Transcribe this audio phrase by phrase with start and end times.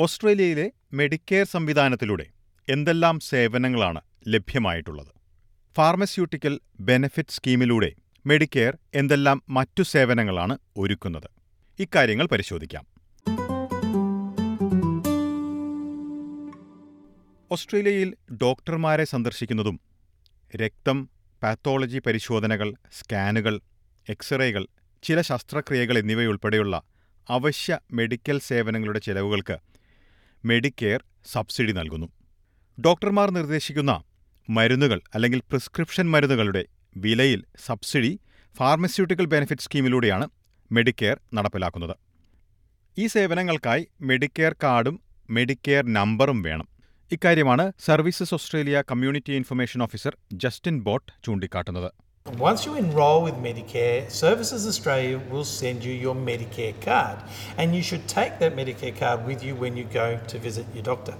[0.00, 2.26] ഓസ്ട്രേലിയയിലെ മെഡിക്കെയർ സംവിധാനത്തിലൂടെ
[2.68, 5.10] എന്തെല്ലാം സേവനങ്ങളാണ് ലഭ്യമായിട്ടുള്ളത്?
[5.76, 7.92] ഫാർമസ്യൂട്ടിക്കൽ ബെനഫിറ്റ് സ്കീമിലൂടെ
[8.26, 11.30] മെഡിക്കെയർ എന്തെല്ലാം മറ്റു സേവനങ്ങളാണ് ഒരുക്കുന്നത്?
[11.78, 12.84] ഇക്കാര്യങ്ങൾ പരിശോധിക്കാം.
[17.50, 19.80] ഓസ്ട്രേലിയയിൽ ഡോക്ടർമാരെ സന്ദർശിക്കുന്നതും
[20.56, 21.10] രക്തം
[21.42, 23.60] പാത്തോളജി പരിശോധനകൾ സ്കാനുകൾ
[24.08, 24.66] എക്സ്റേകൾ
[25.02, 26.82] ചില ശസ്ത്രക്രിയകൾ എന്നിവയുൾപ്പെടെയുള്ള
[27.30, 29.56] അവശ്യ മെഡിക്കൽ സേവനങ്ങളുടെ ചെലവുകൾക്ക്
[30.44, 32.08] മെഡിക്കെയർ സബ്സിഡി നൽകുന്നു.
[32.80, 34.02] ഡോക്ടർമാർ നിർദ്ദേശിക്കുന്ന
[34.50, 36.64] മരുന്നുകൾ അല്ലെങ്കിൽ പ്രിസ്ക്രിപ്ഷൻ മരുന്നുകളുടെ
[36.96, 38.20] വിലയിൽ സബ്സിഡി
[38.58, 40.28] ഫാർമസ്യൂട്ടിക്കൽ ബെനിഫിറ്റ് സ്കീമിലൂടെയാണ്
[40.72, 41.96] മെഡിക്കെയർ നടപ്പിലാക്കുന്നത്.
[42.98, 46.68] ഈ സേവനങ്ങൾക്കായി മെഡിക്കെയർ കാർഡും മെഡിക്കെയർ നമ്പറും വേണം.
[47.12, 52.09] ഇക്കാര്യമാണ് services Australia community information officer Justin Bott ചൂണ്ടിക്കാട്ടുന്നത്.
[52.39, 57.17] Once you enrol with Medicare, Services Australia will send you your Medicare card,
[57.57, 60.83] and you should take that Medicare card with you when you go to visit your
[60.83, 61.13] doctor.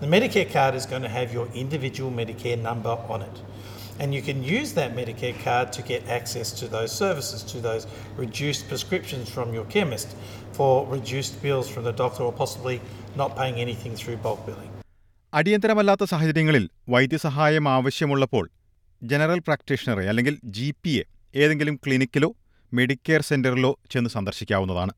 [0.00, 3.42] The Medicare card is going to have your individual Medicare number on it,
[3.98, 7.86] and you can use that Medicare card to get access to those services, to those
[8.16, 10.14] reduced prescriptions from your chemist,
[10.52, 12.80] for reduced bills from the doctor, or possibly
[13.16, 14.70] not paying anything through bulk billing.
[15.32, 18.44] അടിയന്തരമല്ലാത്ത സാഹചര്യങ്ങളിൽ വൈദ്യസഹായം ആവശ്യമുള്ളപ്പോൾ
[19.01, 22.29] general പ്രാക്ടീഷണറെ അല്ലെങ്കിൽ G P A ഏതെങ്കിലും ക്ലിനിക്കിലോ
[22.71, 24.93] Medicare സെന്ററിലോ ചെന്ന് സന്ദർശിക്കാവുന്നതാണ്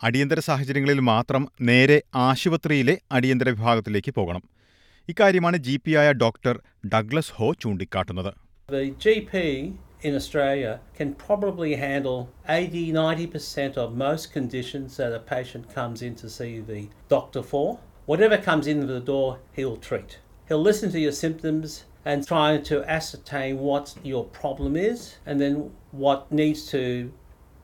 [0.00, 4.42] അടിയന്തര സാഹചര്യങ്ങളിൽ മാത്രം നേരെ ആശുപത്രിയിലെ അടിയന്തര വിഭാഗത്തിലേക്ക് പോകണം
[5.08, 6.56] ഇക്കാര്യമാണ് ജി പി ആയ ഡോക്ടർ
[6.94, 8.32] ഡഗ്ലസ് ഹോ ചൂണ്ടിക്കാട്ടുന്നത്
[10.04, 16.14] in Australia can probably handle 80 90% of most conditions that a patient comes in
[16.16, 17.66] to see the doctor for.
[18.08, 20.12] Whatever comes in the door, he'll treat.
[20.52, 25.54] He'll listen to your symptoms and try to ascertain what your problem is and then
[25.94, 27.10] what needs to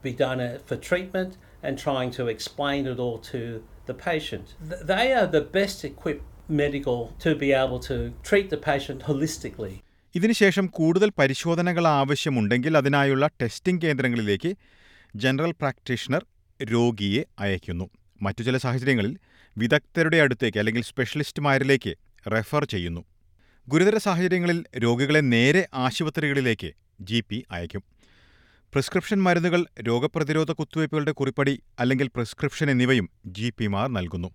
[0.03, 4.55] be done uh, for treatment and trying to explain it all to the patient.
[4.85, 6.25] They are the best equipped
[6.61, 9.75] medical to be able to treat the patient holistically.
[10.15, 14.51] ഇതിനുശേഷം കൂടുതൽ പരിശോധനകൾ ആവശ്യമുണ്ടെങ്കിൽ അതിനായുള്ള testing കേന്ദ്രങ്ങളിലേക്ക്
[15.15, 16.23] general practitioner
[16.61, 17.87] രോഗിയെ അയക്കുന്നു
[18.21, 19.15] മറ്റു ചില സാഹചര്യങ്ങളിൽ
[19.57, 21.93] വിദഗ്ധരുടെ അടുത്തേക്ക് അല്ലെങ്കിൽ സ്പെഷ്യലിസ്റ്റുമാരിലേക്ക്
[22.27, 23.05] റെഫർ ചെയ്യുന്നു.
[23.69, 27.83] ഗുരുതര സാഹചര്യങ്ങളിൽ രോഗികളെ നേരെ ആശുപത്രികളിലേക്ക് ജി പി അയക്കും.
[28.73, 34.31] പ്രിസ്ക്രിപ്ഷൻ മരുന്നുകൾ രോഗപ്രതിരോധ കുത്തിവയ്പ്പുകളുടെ കുറിപ്പടി അല്ലെങ്കിൽ പ്രിസ്ക്രിപ്ഷൻ എന്നിവയും ജി പിമാർ നൽകുന്നു.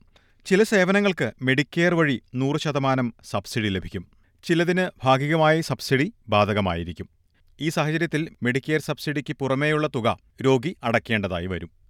[0.45, 4.07] ചില സേവനങ്ങൾക്ക് മെഡിക്കെയർ വഴി നൂറ് ശതമാനം സബ്സിഡി ലഭിക്കും.
[4.44, 7.09] ചിലതിന് ഭാഗികമായി സബ്സിഡി ബാധകമായിരിക്കും.
[7.61, 11.82] ഈ സാഹചര്യത്തിൽ മെഡിക്കെയർ സബ്സിഡിക്ക് പുറമേയുള്ള തുക രോഗി അടയ്ക്കേണ്ടതായി വരും.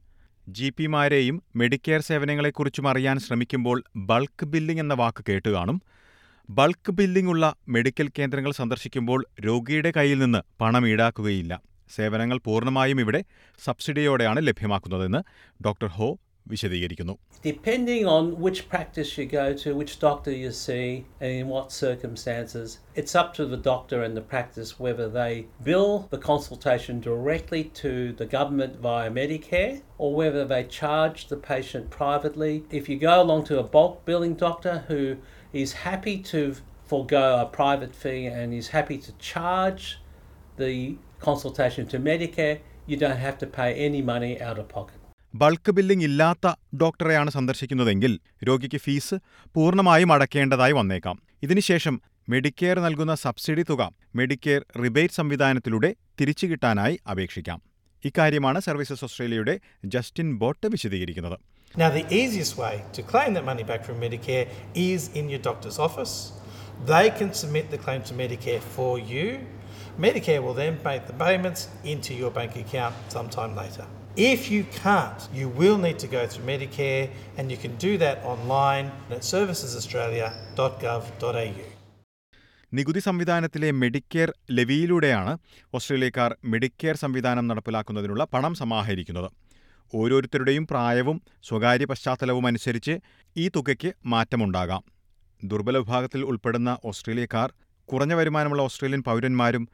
[0.48, 5.82] ജി പിമാരെയും മെഡിക്കെയർ സേവനങ്ങളെക്കുറിച്ചും അറിയാൻ ശ്രമിക്കുമ്പോൾ ബൾക്ക് ബില്ലിംഗ് എന്ന വാക്ക് കേട്ടുകാണും
[6.50, 11.62] ബൾക്ക് ബില്ലിംഗ് ഉള്ള മെഡിക്കൽ കേന്ദ്രങ്ങൾ സന്ദർശിക്കുമ്പോൾ രോഗിയുടെ കയ്യിൽ നിന്ന് പണം ഈടാക്കുകയില്ല.
[11.96, 13.24] സേവനങ്ങൾ പൂർണമായും ഇവിടെ
[13.64, 15.24] സബ്സിഡിയോടെയാണ് ലഭ്യമാക്കുന്നതെന്ന്
[15.66, 16.18] doctor Ho.
[16.53, 17.17] വിശദീകരിക്കുന്നു
[17.51, 20.87] Depending on which practice you go to, which doctor you see,
[21.21, 25.33] and in what circumstances, it's up to the doctor and the practice whether they
[25.69, 31.87] bill the consultation directly to the government via Medicare or whether they charge the patient
[32.01, 32.55] privately.
[32.81, 35.03] If you go along to a bulk billing doctor who
[35.53, 36.41] is happy to
[36.93, 39.85] forego a private fee and is happy to charge
[40.57, 42.59] the consultation to Medicare,
[42.91, 44.99] you don't have to pay any money out of pocket.
[45.34, 46.48] Bulk billing ഇല്ലാത്ത
[46.82, 48.14] ഡോക്ടറെയാണ് സന്ദർശിക്കുന്നതെങ്കിൽ
[48.48, 49.16] രോഗിക്ക് fees
[49.56, 51.96] പൂർണമായും അടയ്ക്കേണ്ടതായി വന്നേക്കാം ഇതിനുശേഷം
[52.30, 53.84] Medicare നൽകുന്ന subsidy തുക
[54.16, 55.90] Medicare rebate സംവിധാനത്തിലൂടെ
[56.20, 57.60] തിരിച്ചു കിട്ടാനായി അപേക്ഷിക്കാം
[58.04, 59.56] ഇക്കാര്യമാണ് സർവീസസ് ഓസ്ട്രേലിയയുടെ
[59.96, 61.40] ജസ്റ്റിൻ ബോട്ട് വിശദീകരിക്കുന്നത്
[61.76, 64.44] Now, the easiest way to claim that money back from Medicare
[64.82, 66.14] is in your doctor's office.
[66.86, 69.26] They can submit the claim to Medicare for you.
[69.98, 73.88] Medicare will then make the payments into your bank account sometime later.
[74.16, 78.24] If you can't, you will need to go through Medicare, and you can do that
[78.24, 81.66] online at servicesaustralia.gov.au.
[82.72, 85.38] നികുതി സംവിധാനത്തിലെ Medicare ലെവിയിലൂടെയാണ്
[85.74, 89.30] ഓസ്ട്രേലിയക്കാർ Medicare സംവിധാനം നടപ്പിലാക്കുന്നതിനുള്ള പണം സമാഹരിക്കുന്നത്
[89.94, 93.00] ഓരോരുത്തരുടെയും പ്രായവും സ്വകാര്യ പശ്ചാത്തലവും അനുസരിച്ച്
[93.36, 94.84] ഈ തുകയ്ക്ക് മാറ്റമുണ്ടാകാം
[95.42, 97.52] ദുർബല വിഭാഗത്തിൽ ഉൾപ്പെടുന്ന ഓസ്ട്രേലിയക്കാർ
[97.90, 99.68] കുറഞ്ഞ വരുമാനമുള്ള ഓസ്ട്രേലിയൻ പൗരന്മാരും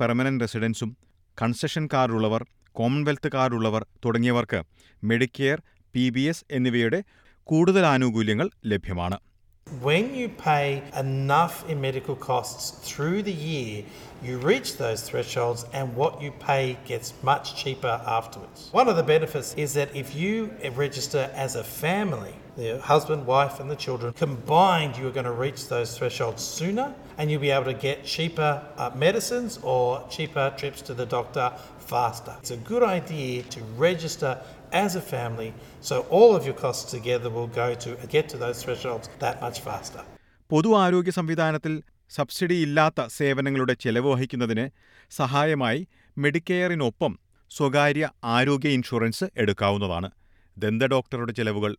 [0.00, 0.96] പെർമനന്റ് റെസിഡൻസും
[1.38, 2.42] കൺസെഷൻ കാർഡുള്ളവർ
[2.78, 4.60] കോമൺവെൽത്ത് കാർഡുള്ളവർ തുടങ്ങിയവർക്ക്
[5.02, 5.60] മെഡിക്കെയർ
[5.94, 7.00] പി ബി എസ് എന്നിവയുടെ
[7.48, 9.18] കൂടുതൽ ആനുകൂല്യങ്ങൾ ലഭ്യമാണ്
[9.66, 13.84] When you pay enough in medical costs through the year,
[14.22, 18.68] you reach those thresholds and what you pay gets much cheaper afterwards.
[18.72, 20.34] One of the benefits is that if you
[20.76, 25.32] register as a family, the husband, wife, and the children, combined, you are going to
[25.32, 30.52] reach those thresholds sooner and you'll be able to get cheaper uh, medicines or cheaper
[30.56, 32.34] trips to the doctor faster.
[32.40, 34.32] It's a good idea to register
[34.72, 38.62] as a family so all of your costs together will go to get to those
[38.62, 40.02] thresholds that much faster.
[40.50, 41.74] പൊതു ആരോഗ്യ സംവിധാനത്തിൽ
[42.10, 44.66] subsidy ഇല്ലാത്ത സേവനങ്ങളുടെ ചെലവ് വഹിക്കുന്നതിന്
[45.12, 45.80] സഹായമായി
[46.16, 47.12] മെഡിക്കെയറിനൊപ്പം
[47.50, 48.04] സ്വകാര്യ
[48.36, 50.08] ആരോഗ്യ insurance എടുക്കാവുന്നതാണ്
[50.56, 51.72] ദന്ത ഡോക്ടറുടെ ചെലവുകൾ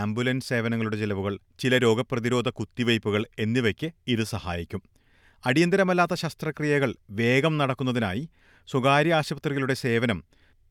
[0.00, 4.82] ആംബുലൻസ് സേവനങ്ങളുടെ ചെലവുകൾ ചില രോഗപ്രതിരോധ കുത്തിവയ്പ്പുകൾ എന്നിവയ്ക്ക് ഇത് സഹായിക്കും
[5.44, 6.90] അടിയന്തരമല്ലാത്ത ശസ്ത്രക്രിയകൾ
[7.20, 8.22] വേഗം നടക്കുന്നതിനായി
[8.68, 10.18] സ്വകാര്യ ആശുപത്രികളുടെ സേവനം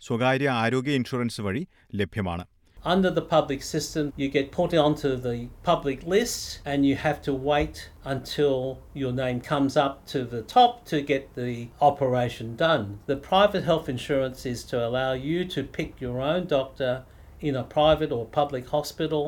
[0.01, 1.63] സ്വകാര്യ ആരോഗ്യ ഇൻഷുറൻസ് വഴി
[2.01, 2.45] ലഭ്യമാണ്
[2.83, 5.33] Under the public system, you get put onto the
[5.63, 8.55] public list and you have to wait until
[8.93, 12.85] your name comes up to the top to get the operation done.
[13.05, 16.93] The private health insurance is to allow you to pick your own doctor
[17.41, 19.23] in a private or public hospital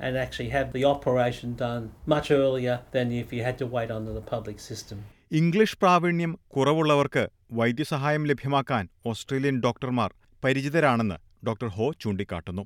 [0.00, 1.84] and actually have the operation done
[2.14, 4.98] much earlier than if you had to wait under the public system.
[5.38, 7.24] English പ്രാവീണ്യം കുറവുള്ളവർക്ക്
[7.58, 10.10] വൈദ്യസഹായം ലഭ്യമാക്കാൻ Australian ഡോക്ടർമാർ
[10.42, 11.16] പരിചിതരാണെന്ന്
[11.48, 12.64] doctor ഹോ ചൂണ്ടിക്കാട്ടുന്നു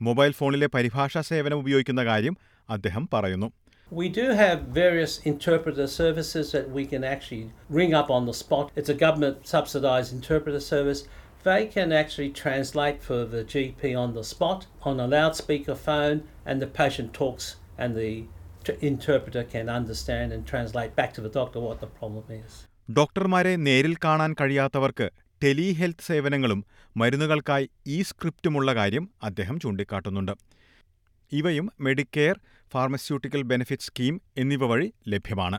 [0.00, 2.36] mobile ഫോണിലെ പരിഭാഷാ സേവനം ഉപയോഗിക്കുന്ന കാര്യം
[2.68, 3.50] അദ്ദേഹം പറയുന്നു
[3.92, 7.46] We do have various interpreter services that we can actually
[7.78, 8.66] ring up on the spot.
[8.78, 11.00] It's a government subsidized interpreter service.
[11.44, 16.60] They can actually translate for the GP on the spot on a loudspeaker phone, and
[16.60, 17.46] the patient talks,
[17.78, 18.10] and the
[18.64, 22.52] t- interpreter can understand and translate back to the doctor what the problem is.
[22.88, 25.06] ഡോക്ടർമാരെ നേരിൽ കാണാൻ കഴിയാത്തവർക്ക്
[25.42, 26.60] tele health സേവനങ്ങളും
[26.96, 30.32] മരുന്നുകൾക്കായി E സ്ക്രിപ്റ്റുമുള്ള കാര്യം അദ്ദേഹം ചൂണ്ടിക്കാട്ടുന്നുണ്ട്
[31.32, 32.36] ഇവയും Medicare
[32.72, 35.58] pharmaceutical benefit scheme എന്നിവ വഴി ലഭ്യമാണ്